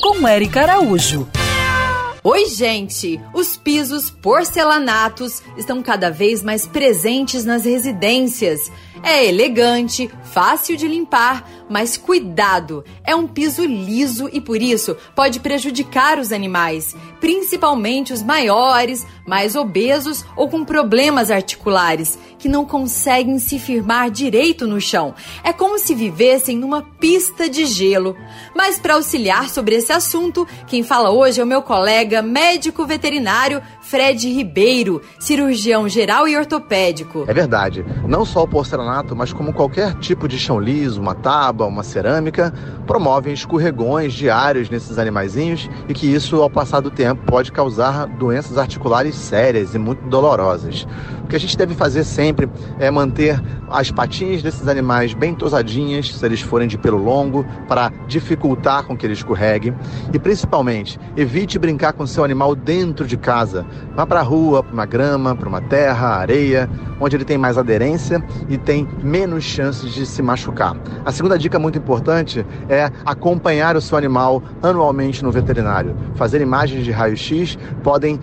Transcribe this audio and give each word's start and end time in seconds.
Com 0.00 0.26
Eric 0.26 0.58
Araújo. 0.58 1.28
Oi, 2.24 2.46
gente! 2.46 3.20
Os 3.34 3.54
pisos 3.54 4.08
porcelanatos 4.08 5.42
estão 5.58 5.82
cada 5.82 6.10
vez 6.10 6.42
mais 6.42 6.66
presentes 6.66 7.44
nas 7.44 7.66
residências. 7.66 8.72
É 9.02 9.26
elegante, 9.26 10.10
fácil 10.24 10.76
de 10.76 10.86
limpar, 10.86 11.48
mas 11.70 11.96
cuidado! 11.96 12.84
É 13.02 13.16
um 13.16 13.26
piso 13.26 13.64
liso 13.64 14.28
e 14.32 14.40
por 14.40 14.60
isso 14.60 14.96
pode 15.14 15.40
prejudicar 15.40 16.18
os 16.18 16.32
animais, 16.32 16.94
principalmente 17.18 18.12
os 18.12 18.22
maiores, 18.22 19.06
mais 19.26 19.56
obesos 19.56 20.24
ou 20.36 20.48
com 20.48 20.64
problemas 20.64 21.30
articulares, 21.30 22.18
que 22.38 22.48
não 22.48 22.64
conseguem 22.64 23.38
se 23.38 23.58
firmar 23.58 24.10
direito 24.10 24.66
no 24.66 24.80
chão. 24.80 25.14
É 25.42 25.52
como 25.52 25.78
se 25.78 25.94
vivessem 25.94 26.56
numa 26.56 26.82
pista 26.82 27.48
de 27.48 27.64
gelo. 27.66 28.16
Mas 28.54 28.78
para 28.78 28.94
auxiliar 28.94 29.48
sobre 29.48 29.76
esse 29.76 29.92
assunto, 29.92 30.46
quem 30.66 30.82
fala 30.82 31.10
hoje 31.10 31.40
é 31.40 31.44
o 31.44 31.46
meu 31.46 31.62
colega 31.62 32.22
médico 32.22 32.86
veterinário 32.86 33.62
Fred 33.80 34.28
Ribeiro, 34.28 35.02
cirurgião 35.18 35.88
geral 35.88 36.28
e 36.28 36.36
ortopédico. 36.36 37.24
É 37.26 37.34
verdade. 37.34 37.84
Não 38.06 38.24
só 38.24 38.42
o 38.44 38.48
porcelanato, 38.48 38.89
mas 39.14 39.32
como 39.32 39.52
qualquer 39.52 39.94
tipo 39.94 40.26
de 40.26 40.38
chão 40.38 40.58
liso, 40.58 41.00
uma 41.00 41.14
tábua, 41.14 41.66
uma 41.66 41.82
cerâmica, 41.82 42.52
promovem 42.86 43.32
escorregões 43.32 44.12
diários 44.12 44.68
nesses 44.68 44.98
animaizinhos 44.98 45.68
e 45.88 45.94
que 45.94 46.12
isso, 46.12 46.42
ao 46.42 46.50
passar 46.50 46.80
do 46.80 46.90
tempo, 46.90 47.22
pode 47.26 47.52
causar 47.52 48.06
doenças 48.06 48.58
articulares 48.58 49.14
sérias 49.14 49.74
e 49.74 49.78
muito 49.78 50.06
dolorosas. 50.08 50.86
Que 51.30 51.36
a 51.36 51.38
gente 51.38 51.56
deve 51.56 51.74
fazer 51.74 52.02
sempre 52.02 52.50
é 52.80 52.90
manter 52.90 53.40
as 53.70 53.88
patinhas 53.88 54.42
desses 54.42 54.66
animais 54.66 55.14
bem 55.14 55.32
tosadinhas, 55.32 56.12
se 56.12 56.26
eles 56.26 56.40
forem 56.40 56.66
de 56.66 56.76
pelo 56.76 56.98
longo, 56.98 57.46
para 57.68 57.92
dificultar 58.08 58.82
com 58.82 58.96
que 58.96 59.06
ele 59.06 59.12
escorregue. 59.12 59.72
E 60.12 60.18
principalmente, 60.18 60.98
evite 61.16 61.56
brincar 61.56 61.92
com 61.92 62.04
seu 62.04 62.24
animal 62.24 62.56
dentro 62.56 63.06
de 63.06 63.16
casa. 63.16 63.64
Vá 63.94 64.04
para 64.04 64.18
a 64.18 64.24
rua, 64.24 64.60
para 64.64 64.72
uma 64.72 64.86
grama, 64.86 65.36
para 65.36 65.48
uma 65.48 65.60
terra, 65.60 66.16
areia, 66.16 66.68
onde 66.98 67.16
ele 67.16 67.24
tem 67.24 67.38
mais 67.38 67.56
aderência 67.56 68.20
e 68.48 68.58
tem 68.58 68.88
menos 69.00 69.44
chances 69.44 69.94
de 69.94 70.04
se 70.06 70.20
machucar. 70.22 70.76
A 71.04 71.12
segunda 71.12 71.38
dica 71.38 71.60
muito 71.60 71.78
importante 71.78 72.44
é 72.68 72.90
acompanhar 73.06 73.76
o 73.76 73.80
seu 73.80 73.96
animal 73.96 74.42
anualmente 74.60 75.22
no 75.22 75.30
veterinário. 75.30 75.94
Fazer 76.16 76.40
imagens 76.40 76.84
de 76.84 76.90
raio-x 76.90 77.56
podem 77.84 78.18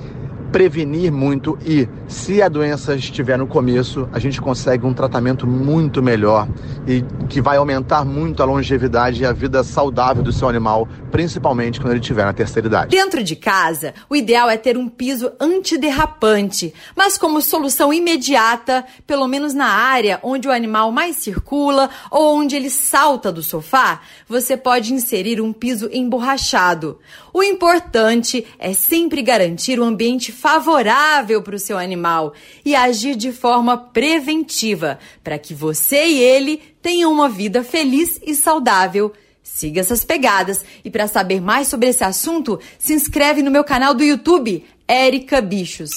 prevenir 0.51 1.11
muito 1.11 1.57
e, 1.65 1.87
se 2.07 2.41
a 2.41 2.47
doença 2.47 2.95
estiver 2.95 3.37
no 3.37 3.47
começo, 3.47 4.07
a 4.11 4.19
gente 4.19 4.39
consegue 4.41 4.85
um 4.85 4.93
tratamento 4.93 5.45
muito 5.45 6.01
melhor 6.01 6.47
e 6.87 7.03
que 7.27 7.41
vai 7.41 7.57
aumentar 7.57 8.05
muito 8.05 8.41
a 8.41 8.45
longevidade 8.45 9.21
e 9.21 9.25
a 9.25 9.33
vida 9.33 9.63
saudável 9.63 10.23
do 10.23 10.31
seu 10.31 10.47
animal, 10.47 10.87
principalmente 11.11 11.79
quando 11.79 11.91
ele 11.91 11.99
estiver 11.99 12.25
na 12.25 12.33
terceira 12.33 12.67
idade. 12.67 12.95
Dentro 12.95 13.23
de 13.23 13.35
casa, 13.35 13.93
o 14.09 14.15
ideal 14.15 14.49
é 14.49 14.57
ter 14.57 14.77
um 14.77 14.87
piso 14.87 15.31
antiderrapante, 15.39 16.73
mas 16.95 17.17
como 17.17 17.41
solução 17.41 17.93
imediata, 17.93 18.85
pelo 19.05 19.27
menos 19.27 19.53
na 19.53 19.67
área 19.67 20.19
onde 20.23 20.47
o 20.47 20.51
animal 20.51 20.91
mais 20.91 21.17
circula 21.17 21.89
ou 22.09 22.37
onde 22.37 22.55
ele 22.55 22.69
salta 22.69 23.31
do 23.31 23.43
sofá, 23.43 24.01
você 24.27 24.55
pode 24.55 24.93
inserir 24.93 25.41
um 25.41 25.51
piso 25.51 25.89
emborrachado. 25.91 26.99
O 27.33 27.43
importante 27.43 28.45
é 28.57 28.73
sempre 28.73 29.21
garantir 29.21 29.79
um 29.79 29.83
ambiente 29.83 30.31
favorável 30.47 31.41
para 31.41 31.57
o 31.57 31.59
seu 31.59 31.77
animal 31.77 32.33
e 32.63 32.73
agir 32.73 33.17
de 33.17 33.33
forma 33.33 33.75
preventiva 33.77 34.97
para 35.21 35.37
que 35.37 35.53
você 35.53 36.05
e 36.05 36.19
ele 36.21 36.61
tenham 36.81 37.11
uma 37.11 37.27
vida 37.27 37.65
feliz 37.65 38.17
e 38.25 38.33
saudável. 38.33 39.11
Siga 39.43 39.81
essas 39.81 40.05
pegadas 40.05 40.63
e 40.85 40.89
para 40.89 41.05
saber 41.05 41.41
mais 41.41 41.67
sobre 41.67 41.89
esse 41.89 42.01
assunto, 42.01 42.61
se 42.79 42.93
inscreve 42.93 43.43
no 43.43 43.51
meu 43.51 43.65
canal 43.65 43.93
do 43.93 44.05
YouTube, 44.05 44.63
Érica 44.87 45.41
Bichos. 45.41 45.91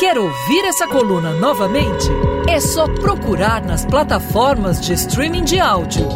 Quer 0.00 0.18
ouvir 0.18 0.64
essa 0.64 0.88
coluna 0.88 1.34
novamente? 1.34 2.08
É 2.48 2.58
só 2.58 2.88
procurar 2.88 3.64
nas 3.64 3.86
plataformas 3.86 4.80
de 4.80 4.94
streaming 4.94 5.44
de 5.44 5.60
áudio. 5.60 6.08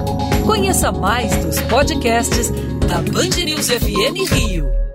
Conheça 0.44 0.90
mais 0.90 1.32
dos 1.36 1.60
podcasts 1.62 2.50
da 2.88 3.00
Band 3.12 3.44
News 3.44 3.68
FM 3.68 4.28
Rio. 4.28 4.89